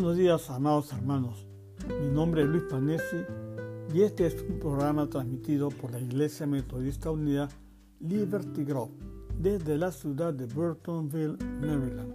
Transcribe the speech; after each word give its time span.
buenos 0.00 0.16
días, 0.16 0.48
amados 0.48 0.90
hermanos. 0.94 1.46
Mi 1.86 2.08
nombre 2.08 2.40
es 2.40 2.48
Luis 2.48 2.62
Panesi 2.70 3.18
y 3.92 4.00
este 4.00 4.26
es 4.28 4.42
un 4.48 4.58
programa 4.58 5.06
transmitido 5.10 5.68
por 5.68 5.90
la 5.90 6.00
Iglesia 6.00 6.46
Metodista 6.46 7.10
Unida 7.10 7.50
Liberty 8.00 8.64
Grove 8.64 8.92
desde 9.38 9.76
la 9.76 9.92
ciudad 9.92 10.32
de 10.32 10.46
Burtonville, 10.46 11.36
Maryland. 11.60 12.14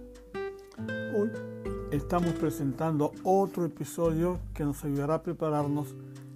Hoy 1.16 1.30
estamos 1.92 2.32
presentando 2.34 3.12
otro 3.22 3.64
episodio 3.64 4.40
que 4.52 4.64
nos 4.64 4.84
ayudará 4.84 5.14
a 5.14 5.22
prepararnos 5.22 5.94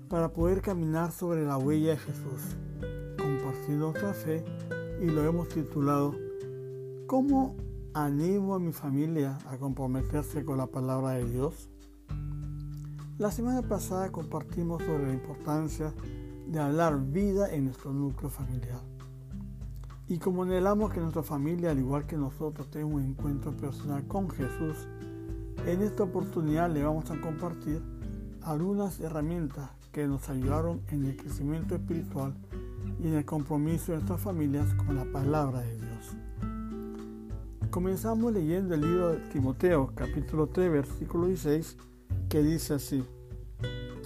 para 0.08 0.28
poder 0.28 0.60
caminar 0.60 1.10
sobre 1.10 1.44
la 1.44 1.58
huella 1.58 1.90
de 1.90 1.96
Jesús, 1.96 2.42
compartiendo 3.18 3.90
nuestra 3.90 4.14
fe 4.14 4.44
y 5.02 5.06
lo 5.06 5.24
hemos 5.24 5.48
titulado 5.48 6.14
¿Cómo 7.08 7.56
animo 7.94 8.54
a 8.54 8.58
mi 8.60 8.72
familia 8.72 9.38
a 9.46 9.56
comprometerse 9.56 10.44
con 10.44 10.58
la 10.58 10.66
palabra 10.66 11.10
de 11.10 11.24
Dios? 11.24 11.68
La 13.18 13.30
semana 13.30 13.62
pasada 13.62 14.12
compartimos 14.12 14.82
sobre 14.82 15.08
la 15.08 15.12
importancia 15.12 15.92
de 16.46 16.58
hablar 16.58 17.00
vida 17.00 17.52
en 17.52 17.66
nuestro 17.66 17.92
núcleo 17.92 18.30
familiar. 18.30 18.80
Y 20.08 20.18
como 20.18 20.42
anhelamos 20.42 20.92
que 20.92 21.00
nuestra 21.00 21.22
familia, 21.22 21.70
al 21.70 21.78
igual 21.78 22.06
que 22.06 22.16
nosotros, 22.16 22.70
tenga 22.70 22.86
un 22.86 23.02
encuentro 23.02 23.56
personal 23.56 24.06
con 24.06 24.30
Jesús, 24.30 24.88
en 25.66 25.82
esta 25.82 26.04
oportunidad 26.04 26.70
le 26.70 26.82
vamos 26.82 27.10
a 27.10 27.20
compartir 27.20 27.82
algunas 28.42 28.98
herramientas 29.00 29.70
que 29.92 30.06
nos 30.06 30.28
ayudaron 30.28 30.80
en 30.88 31.04
el 31.04 31.16
crecimiento 31.16 31.74
espiritual 31.74 32.34
y 32.98 33.08
en 33.08 33.14
el 33.14 33.24
compromiso 33.24 33.92
de 33.92 33.98
nuestras 33.98 34.20
familias 34.20 34.72
con 34.74 34.96
la 34.96 35.04
palabra 35.04 35.60
de 35.60 35.76
Dios. 35.76 36.29
Comenzamos 37.70 38.32
leyendo 38.32 38.74
el 38.74 38.80
libro 38.80 39.10
de 39.10 39.18
Timoteo, 39.28 39.92
capítulo 39.94 40.48
3, 40.48 40.72
versículo 40.72 41.28
16, 41.28 41.76
que 42.28 42.42
dice 42.42 42.74
así, 42.74 43.04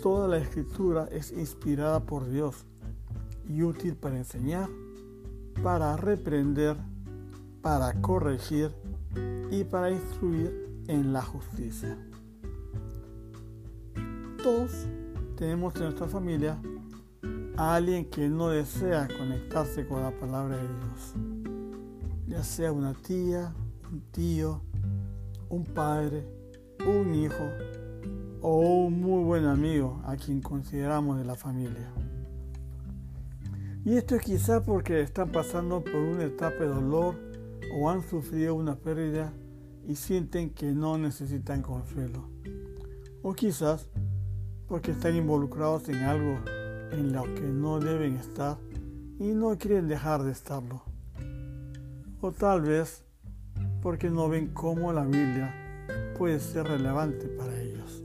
Toda 0.03 0.29
la 0.29 0.37
escritura 0.37 1.09
es 1.11 1.33
inspirada 1.33 2.05
por 2.05 2.29
Dios 2.29 2.67
y 3.49 3.63
útil 3.63 3.97
para 3.97 4.19
enseñar, 4.19 4.69
para 5.63 5.97
reprender, 5.97 6.77
para 7.63 7.95
corregir 8.03 8.71
y 9.51 9.65
para 9.65 9.91
instruir 9.91 10.85
en 10.87 11.15
la 11.15 11.23
justicia. 11.23 11.97
Todos 14.43 14.73
tenemos 15.37 15.75
en 15.77 15.85
nuestra 15.85 16.07
familia 16.07 16.61
a 17.57 17.77
alguien 17.77 18.11
que 18.11 18.29
no 18.29 18.51
desea 18.51 19.09
conectarse 19.09 19.87
con 19.87 20.03
la 20.03 20.11
palabra 20.11 20.59
de 20.59 20.69
Dios 20.69 21.34
ya 22.35 22.43
sea 22.43 22.73
una 22.73 22.95
tía, 22.95 23.55
un 23.93 24.01
tío, 24.11 24.61
un 25.49 25.63
padre, 25.63 26.27
un 26.85 27.15
hijo 27.15 27.45
o 28.43 28.59
un 28.87 29.01
muy 29.01 29.23
buen 29.23 29.45
amigo 29.45 30.03
a 30.05 30.17
quien 30.17 30.43
consideramos 30.43 31.17
de 31.17 31.25
la 31.25 31.37
familia. 31.37 31.93
Y 33.85 33.97
esto 33.97 34.17
es 34.17 34.23
quizá 34.23 34.65
porque 34.65 35.01
están 35.01 35.31
pasando 35.31 35.85
por 35.85 35.95
una 35.95 36.25
etapa 36.25 36.57
de 36.57 36.67
dolor 36.67 37.15
o 37.79 37.89
han 37.89 38.03
sufrido 38.03 38.57
una 38.57 38.75
pérdida 38.75 39.33
y 39.87 39.95
sienten 39.95 40.51
que 40.51 40.73
no 40.73 40.99
necesitan 40.99 41.63
consuelo. 41.63 42.29
O 43.23 43.33
quizás 43.35 43.89
porque 44.67 44.91
están 44.91 45.15
involucrados 45.15 45.89
en 45.89 46.03
algo 46.03 46.41
en 46.91 47.13
lo 47.13 47.33
que 47.33 47.43
no 47.43 47.79
deben 47.79 48.17
estar 48.17 48.59
y 49.21 49.35
no 49.35 49.57
quieren 49.57 49.87
dejar 49.87 50.25
de 50.25 50.33
estarlo 50.33 50.94
o 52.25 52.33
tal 52.33 52.63
vez 52.63 53.05
porque 53.83 54.09
no 54.09 54.31
ven 54.31 54.55
cómo 54.55 54.95
la 54.95 55.05
Biblia 55.05 55.55
puede 56.17 56.41
ser 56.41 56.67
relevante 56.67 57.29
para 57.29 57.61
ellos. 57.61 58.03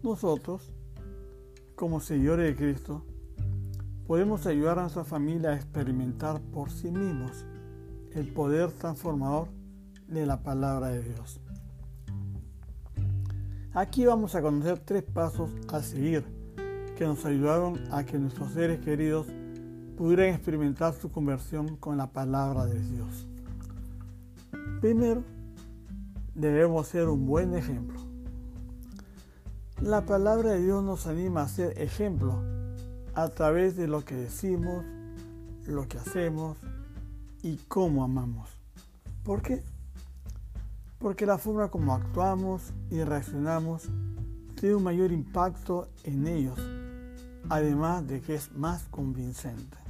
Nosotros, 0.00 0.72
como 1.74 1.98
seguidores 1.98 2.46
de 2.46 2.54
Cristo, 2.54 3.04
podemos 4.06 4.46
ayudar 4.46 4.78
a 4.78 4.82
nuestra 4.82 5.02
familia 5.02 5.50
a 5.50 5.56
experimentar 5.56 6.40
por 6.40 6.70
sí 6.70 6.92
mismos 6.92 7.44
el 8.12 8.32
poder 8.32 8.70
transformador 8.70 9.48
de 10.06 10.24
la 10.24 10.44
palabra 10.44 10.90
de 10.90 11.02
Dios. 11.02 11.40
Aquí 13.72 14.06
vamos 14.06 14.36
a 14.36 14.40
conocer 14.40 14.78
tres 14.78 15.02
pasos 15.02 15.50
a 15.72 15.82
seguir 15.82 16.24
que 16.96 17.06
nos 17.06 17.24
ayudaron 17.24 17.80
a 17.90 18.04
que 18.04 18.20
nuestros 18.20 18.52
seres 18.52 18.78
queridos 18.78 19.26
pudieran 19.96 20.34
experimentar 20.34 20.94
su 20.94 21.10
conversión 21.10 21.76
con 21.76 21.96
la 21.96 22.08
palabra 22.08 22.66
de 22.66 22.78
Dios. 22.80 23.26
Primero, 24.80 25.24
debemos 26.34 26.86
ser 26.86 27.08
un 27.08 27.26
buen 27.26 27.54
ejemplo. 27.54 27.98
La 29.80 30.04
palabra 30.04 30.52
de 30.52 30.62
Dios 30.62 30.84
nos 30.84 31.06
anima 31.06 31.42
a 31.42 31.48
ser 31.48 31.80
ejemplo 31.80 32.42
a 33.14 33.28
través 33.28 33.76
de 33.76 33.88
lo 33.88 34.04
que 34.04 34.14
decimos, 34.14 34.84
lo 35.66 35.88
que 35.88 35.98
hacemos 35.98 36.58
y 37.42 37.56
cómo 37.68 38.04
amamos. 38.04 38.50
¿Por 39.24 39.40
qué? 39.40 39.64
Porque 40.98 41.24
la 41.24 41.38
forma 41.38 41.68
como 41.68 41.94
actuamos 41.94 42.72
y 42.90 43.02
reaccionamos 43.02 43.88
tiene 44.60 44.76
un 44.76 44.82
mayor 44.82 45.12
impacto 45.12 45.88
en 46.04 46.26
ellos, 46.26 46.58
además 47.48 48.06
de 48.06 48.20
que 48.20 48.34
es 48.34 48.52
más 48.52 48.84
convincente. 48.90 49.85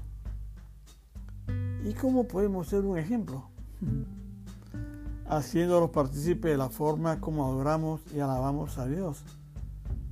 ¿Y 1.86 1.94
cómo 1.94 2.26
podemos 2.26 2.66
ser 2.66 2.84
un 2.84 2.98
ejemplo? 2.98 3.44
Haciéndolos 5.28 5.90
partícipes 5.90 6.50
de 6.50 6.56
la 6.56 6.68
forma 6.68 7.20
como 7.20 7.46
adoramos 7.46 8.00
y 8.12 8.18
alabamos 8.18 8.76
a 8.78 8.86
Dios, 8.86 9.22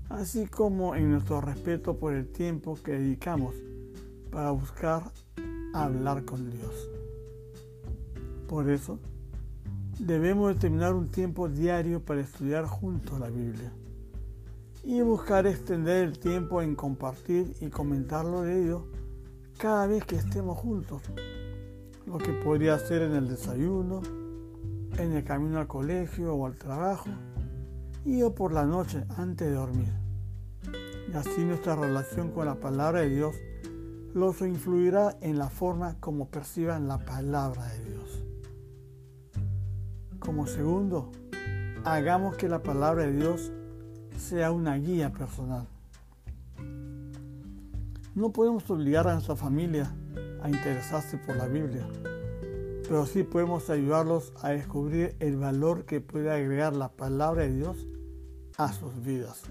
así 0.08 0.46
como 0.46 0.94
en 0.94 1.10
nuestro 1.10 1.40
respeto 1.40 1.98
por 1.98 2.14
el 2.14 2.28
tiempo 2.28 2.78
que 2.80 2.92
dedicamos 2.92 3.56
para 4.30 4.52
buscar 4.52 5.10
hablar 5.72 6.24
con 6.24 6.48
Dios. 6.48 6.88
Por 8.48 8.70
eso, 8.70 9.00
debemos 9.98 10.54
determinar 10.54 10.94
un 10.94 11.08
tiempo 11.08 11.48
diario 11.48 11.98
para 12.04 12.20
estudiar 12.20 12.66
juntos 12.66 13.18
la 13.18 13.30
Biblia 13.30 13.72
y 14.84 15.00
buscar 15.00 15.44
extender 15.48 16.04
el 16.04 16.20
tiempo 16.20 16.62
en 16.62 16.76
compartir 16.76 17.56
y 17.60 17.66
comentarlo 17.66 18.42
de 18.42 18.62
Dios 18.62 18.82
cada 19.58 19.88
vez 19.88 20.04
que 20.04 20.14
estemos 20.14 20.56
juntos 20.56 21.02
lo 22.06 22.18
que 22.18 22.32
podría 22.32 22.74
hacer 22.74 23.02
en 23.02 23.14
el 23.14 23.28
desayuno, 23.28 24.02
en 24.98 25.12
el 25.12 25.24
camino 25.24 25.58
al 25.58 25.66
colegio 25.66 26.34
o 26.34 26.46
al 26.46 26.56
trabajo 26.56 27.08
y 28.04 28.22
o 28.22 28.34
por 28.34 28.52
la 28.52 28.64
noche 28.64 29.04
antes 29.16 29.48
de 29.48 29.54
dormir. 29.54 29.92
Y 31.12 31.16
así 31.16 31.44
nuestra 31.44 31.76
relación 31.76 32.30
con 32.30 32.46
la 32.46 32.56
palabra 32.56 33.00
de 33.00 33.08
Dios 33.08 33.34
los 34.14 34.40
influirá 34.42 35.16
en 35.20 35.38
la 35.38 35.48
forma 35.48 35.96
como 36.00 36.28
perciban 36.28 36.86
la 36.86 36.98
palabra 36.98 37.66
de 37.66 37.84
Dios. 37.84 38.22
Como 40.20 40.46
segundo, 40.46 41.10
hagamos 41.84 42.36
que 42.36 42.48
la 42.48 42.62
palabra 42.62 43.04
de 43.04 43.12
Dios 43.12 43.52
sea 44.16 44.52
una 44.52 44.76
guía 44.76 45.12
personal. 45.12 45.66
No 48.14 48.30
podemos 48.30 48.70
obligar 48.70 49.08
a 49.08 49.14
nuestra 49.14 49.34
familia 49.34 49.92
a 50.44 50.50
interesarse 50.50 51.16
por 51.16 51.36
la 51.36 51.46
Biblia, 51.46 51.88
pero 52.82 53.06
sí 53.06 53.22
podemos 53.22 53.70
ayudarlos 53.70 54.34
a 54.42 54.50
descubrir 54.50 55.16
el 55.18 55.38
valor 55.38 55.86
que 55.86 56.02
puede 56.02 56.30
agregar 56.30 56.76
la 56.76 56.90
palabra 56.92 57.44
de 57.44 57.54
Dios 57.54 57.88
a 58.58 58.70
sus 58.70 59.02
vidas. 59.02 59.42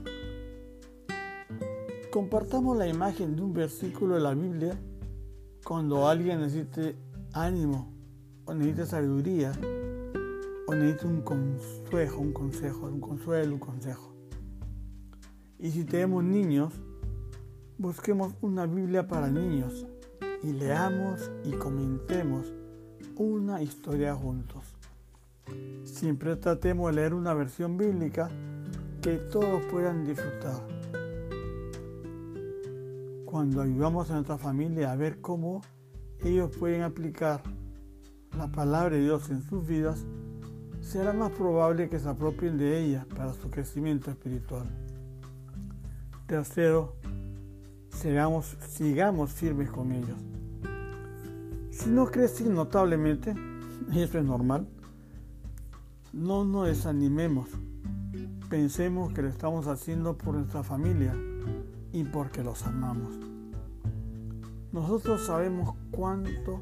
Compartamos 2.11 2.77
la 2.77 2.87
imagen 2.87 3.35
de 3.35 3.41
un 3.41 3.53
versículo 3.53 4.13
de 4.13 4.21
la 4.21 4.35
Biblia 4.35 4.79
cuando 5.65 6.07
alguien 6.07 6.41
necesite 6.41 6.95
ánimo 7.33 7.91
o 8.45 8.53
necesite 8.53 8.85
sabiduría 8.85 9.51
o 10.67 10.75
necesite 10.75 11.07
un 11.07 11.21
consejo, 11.23 12.19
un 12.19 12.33
consejo, 12.33 12.85
un 12.85 13.01
consuelo, 13.01 13.53
un 13.53 13.59
consejo. 13.59 14.13
Y 15.57 15.71
si 15.71 15.85
tenemos 15.85 16.23
niños, 16.23 16.71
busquemos 17.79 18.35
una 18.41 18.67
Biblia 18.67 19.07
para 19.07 19.27
niños 19.31 19.87
y 20.43 20.51
leamos 20.51 21.31
y 21.45 21.51
comentemos 21.53 22.53
una 23.15 23.61
historia 23.61 24.13
juntos. 24.13 24.63
Siempre 25.83 26.35
tratemos 26.35 26.87
de 26.89 27.01
leer 27.01 27.13
una 27.13 27.33
versión 27.33 27.77
bíblica 27.77 28.29
que 29.01 29.17
todos 29.17 29.63
puedan 29.65 30.05
disfrutar. 30.05 30.61
Cuando 33.25 33.61
ayudamos 33.61 34.09
a 34.09 34.15
nuestra 34.15 34.37
familia 34.37 34.91
a 34.91 34.95
ver 34.95 35.21
cómo 35.21 35.61
ellos 36.23 36.55
pueden 36.57 36.83
aplicar 36.83 37.41
la 38.37 38.47
palabra 38.51 38.95
de 38.95 39.01
Dios 39.01 39.29
en 39.29 39.41
sus 39.43 39.65
vidas, 39.65 40.05
será 40.81 41.13
más 41.13 41.31
probable 41.31 41.89
que 41.89 41.99
se 41.99 42.09
apropien 42.09 42.57
de 42.57 42.79
ella 42.79 43.05
para 43.15 43.33
su 43.33 43.49
crecimiento 43.49 44.11
espiritual. 44.11 44.67
Tercero, 46.27 46.95
sigamos, 48.03 48.57
sigamos 48.67 49.31
firmes 49.31 49.71
con 49.71 49.93
ellos. 49.93 50.17
Si 51.71 51.89
no 51.89 52.07
crecen 52.07 52.53
notablemente, 52.53 53.33
y 53.93 54.01
eso 54.01 54.19
es 54.19 54.25
normal, 54.25 54.67
no 56.11 56.43
nos 56.43 56.67
desanimemos, 56.67 57.47
pensemos 58.49 59.13
que 59.13 59.21
lo 59.21 59.29
estamos 59.29 59.67
haciendo 59.67 60.17
por 60.17 60.35
nuestra 60.35 60.63
familia 60.63 61.15
y 61.93 62.03
porque 62.03 62.43
los 62.43 62.63
amamos. 62.63 63.17
Nosotros 64.73 65.25
sabemos 65.25 65.73
cuánto 65.91 66.59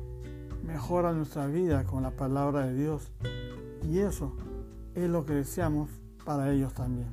mejora 0.63 1.11
nuestra 1.11 1.47
vida 1.47 1.85
con 1.85 2.03
la 2.03 2.11
palabra 2.11 2.67
de 2.67 2.75
Dios 2.75 3.11
y 3.89 3.97
eso 3.97 4.35
es 4.93 5.09
lo 5.09 5.25
que 5.25 5.33
deseamos 5.33 5.89
para 6.23 6.53
ellos 6.53 6.71
también. 6.75 7.07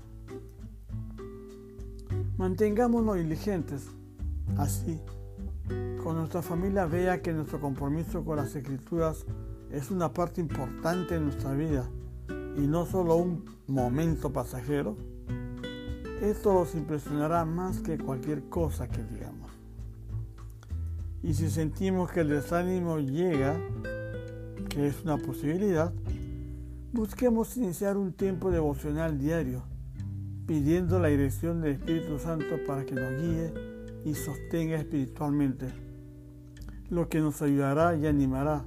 Mantengámonos 2.36 3.16
diligentes, 3.16 3.88
así 4.56 5.00
con 6.08 6.16
nuestra 6.16 6.40
familia 6.40 6.86
vea 6.86 7.20
que 7.20 7.34
nuestro 7.34 7.60
compromiso 7.60 8.24
con 8.24 8.36
las 8.36 8.56
escrituras 8.56 9.26
es 9.70 9.90
una 9.90 10.10
parte 10.12 10.40
importante 10.40 11.12
de 11.12 11.20
nuestra 11.20 11.52
vida 11.52 11.86
y 12.56 12.66
no 12.66 12.86
solo 12.86 13.16
un 13.16 13.44
momento 13.66 14.32
pasajero, 14.32 14.96
esto 16.22 16.54
los 16.54 16.74
impresionará 16.74 17.44
más 17.44 17.80
que 17.80 17.98
cualquier 17.98 18.48
cosa 18.48 18.88
que 18.88 19.04
digamos. 19.04 19.50
Y 21.22 21.34
si 21.34 21.50
sentimos 21.50 22.10
que 22.10 22.20
el 22.20 22.30
desánimo 22.30 22.98
llega, 22.98 23.60
que 24.70 24.86
es 24.86 25.02
una 25.04 25.18
posibilidad, 25.18 25.92
busquemos 26.92 27.54
iniciar 27.58 27.98
un 27.98 28.14
tiempo 28.14 28.50
devocional 28.50 29.18
diario, 29.18 29.62
pidiendo 30.46 30.98
la 30.98 31.08
dirección 31.08 31.60
del 31.60 31.72
Espíritu 31.72 32.18
Santo 32.18 32.56
para 32.66 32.86
que 32.86 32.94
nos 32.94 33.12
guíe 33.20 33.67
y 34.04 34.14
sostenga 34.14 34.76
espiritualmente, 34.76 35.66
lo 36.90 37.08
que 37.08 37.20
nos 37.20 37.42
ayudará 37.42 37.96
y 37.96 38.06
animará 38.06 38.64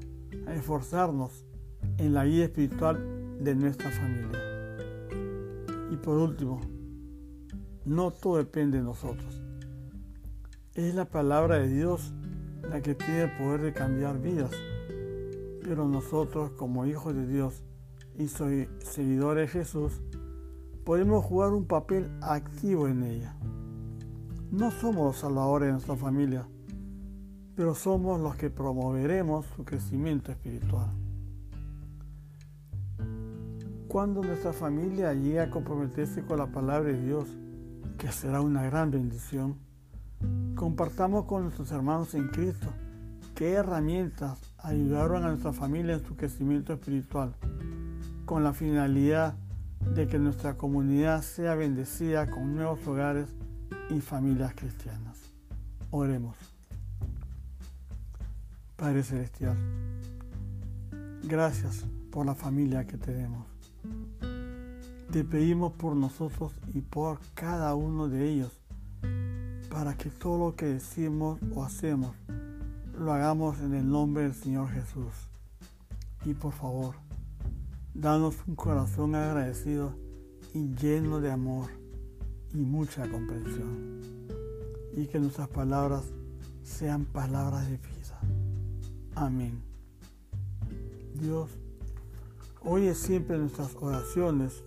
a 0.48 0.54
esforzarnos 0.54 1.46
en 1.98 2.14
la 2.14 2.26
guía 2.26 2.46
espiritual 2.46 3.38
de 3.40 3.56
nuestra 3.56 3.90
familia. 3.92 4.40
Y 5.92 5.98
por 5.98 6.18
último, 6.18 6.62
no 7.86 8.12
todo 8.12 8.38
depende 8.38 8.78
de 8.78 8.84
nosotros. 8.84 9.42
Es 10.76 10.96
la 10.96 11.06
palabra 11.06 11.58
de 11.60 11.68
Dios 11.68 12.14
la 12.70 12.82
que 12.82 12.96
tiene 12.96 13.24
el 13.24 13.38
poder 13.38 13.62
de 13.62 13.74
cambiar 13.74 14.20
vidas. 14.20 14.52
Pero 15.64 15.88
nosotros 15.88 16.52
como 16.52 16.86
hijos 16.86 17.16
de 17.16 17.28
Dios 17.28 17.64
y 18.18 18.28
seguidores 18.28 19.54
de 19.54 19.60
Jesús, 19.60 20.02
podemos 20.86 21.24
jugar 21.26 21.52
un 21.54 21.66
papel 21.66 22.10
activo 22.22 22.88
en 22.88 23.04
ella. 23.04 23.36
No 24.52 24.70
somos 24.70 25.06
los 25.06 25.16
salvadores 25.16 25.68
de 25.68 25.72
nuestra 25.72 25.96
familia, 25.96 26.46
pero 27.56 27.74
somos 27.74 28.20
los 28.20 28.36
que 28.36 28.50
promoveremos 28.50 29.46
su 29.56 29.64
crecimiento 29.64 30.30
espiritual. 30.34 30.90
Cuando 33.88 34.22
nuestra 34.22 34.52
familia 34.52 35.14
llegue 35.14 35.40
a 35.40 35.50
comprometerse 35.50 36.26
con 36.26 36.38
la 36.38 36.48
palabra 36.48 36.92
de 36.92 37.02
Dios, 37.02 37.30
que 37.98 38.12
será 38.12 38.42
una 38.42 38.64
gran 38.64 38.92
bendición, 38.92 39.56
compartamos 40.56 41.24
con 41.28 41.44
nuestros 41.44 41.72
hermanos 41.72 42.14
en 42.14 42.28
Cristo 42.28 42.68
qué 43.36 43.54
herramientas 43.54 44.38
ayudaron 44.58 45.24
a 45.24 45.30
nuestra 45.30 45.54
familia 45.54 45.94
en 45.94 46.06
su 46.06 46.18
crecimiento 46.18 46.74
espiritual, 46.74 47.36
con 48.26 48.44
la 48.44 48.52
finalidad 48.52 49.34
de 49.96 50.08
que 50.08 50.20
nuestra 50.20 50.58
comunidad 50.58 51.22
sea 51.22 51.56
bendecida 51.56 52.30
con 52.30 52.54
nuevos 52.54 52.86
hogares 52.86 53.34
y 53.92 54.00
familias 54.00 54.54
cristianas. 54.56 55.18
Oremos. 55.92 56.38
Padre 58.78 59.04
Celestial, 59.04 59.58
gracias 61.24 61.86
por 62.10 62.26
la 62.26 62.34
familia 62.34 62.88
que 62.88 62.98
tenemos. 62.98 63.46
Te 65.12 65.24
pedimos 65.24 65.74
por 65.74 65.96
nosotros 65.96 66.54
y 66.74 66.82
por 66.82 67.20
cada 67.34 67.76
uno 67.76 68.08
de 68.08 68.30
ellos, 68.30 68.52
para 69.70 69.96
que 69.96 70.10
todo 70.10 70.38
lo 70.38 70.56
que 70.56 70.66
decimos 70.66 71.40
o 71.54 71.64
hacemos 71.64 72.16
lo 72.98 73.12
hagamos 73.12 73.60
en 73.60 73.74
el 73.74 73.90
nombre 73.90 74.24
del 74.24 74.34
Señor 74.34 74.70
Jesús. 74.70 75.14
Y 76.24 76.34
por 76.34 76.54
favor, 76.54 76.96
danos 77.94 78.36
un 78.48 78.56
corazón 78.56 79.16
agradecido 79.16 79.96
y 80.54 80.74
lleno 80.76 81.20
de 81.20 81.32
amor 81.32 81.81
y 82.54 82.58
mucha 82.58 83.10
comprensión. 83.10 84.02
Y 84.94 85.08
que 85.08 85.20
nuestras 85.20 85.48
palabras 85.48 86.04
sean 86.64 87.06
palabras 87.06 87.70
de 87.70 87.78
vida. 87.78 88.20
Amén. 89.16 89.62
Dios 91.16 91.50
oye 92.64 92.94
siempre 92.94 93.38
nuestras 93.38 93.76
oraciones 93.80 94.64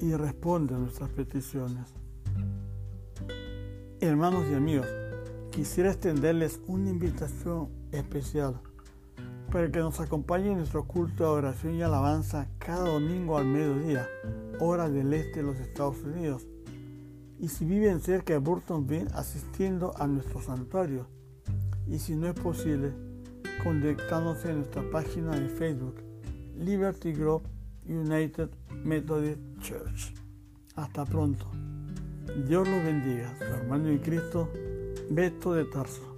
y 0.00 0.14
responde 0.14 0.74
a 0.74 0.78
nuestras 0.78 1.10
peticiones. 1.10 1.86
Hermanos 4.00 4.44
y 4.50 4.54
amigos, 4.54 4.86
quisiera 5.50 5.90
extenderles 5.90 6.60
una 6.66 6.90
invitación 6.90 7.68
especial 7.92 8.60
para 9.50 9.70
que 9.70 9.78
nos 9.78 10.00
acompañen 10.00 10.52
en 10.52 10.58
nuestro 10.58 10.84
culto 10.84 11.24
de 11.24 11.30
oración 11.30 11.76
y 11.76 11.82
alabanza 11.82 12.48
cada 12.58 12.90
domingo 12.90 13.38
al 13.38 13.46
mediodía, 13.46 14.06
hora 14.60 14.90
del 14.90 15.14
este 15.14 15.36
de 15.36 15.42
los 15.44 15.56
Estados 15.58 16.02
Unidos 16.02 16.46
y 17.38 17.48
si 17.48 17.64
viven 17.64 18.00
cerca 18.00 18.32
de 18.32 18.38
Burton 18.38 18.86
Bean 18.86 19.08
asistiendo 19.14 19.92
a 19.98 20.06
nuestro 20.06 20.40
santuario 20.40 21.06
y 21.86 21.98
si 21.98 22.16
no 22.16 22.28
es 22.28 22.34
posible 22.34 22.92
conectándose 23.62 24.50
en 24.50 24.58
nuestra 24.58 24.82
página 24.90 25.38
de 25.38 25.48
Facebook 25.48 25.96
Liberty 26.58 27.12
Grove 27.12 27.44
United 27.88 28.48
Methodist 28.84 29.40
Church. 29.60 30.14
Hasta 30.74 31.04
pronto. 31.04 31.46
Dios 32.48 32.68
los 32.68 32.82
bendiga. 32.82 33.34
Su 33.38 33.44
hermano 33.44 33.88
en 33.88 33.98
Cristo, 33.98 34.50
Beto 35.10 35.52
de 35.54 35.64
Tarso. 35.64 36.15